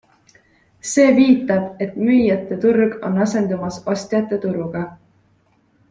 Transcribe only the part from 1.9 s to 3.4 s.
müüjate turg on